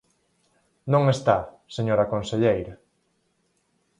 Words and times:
Non 0.91 1.03
está, 1.15 1.37
señora 1.75 2.09
conselleira. 2.13 2.73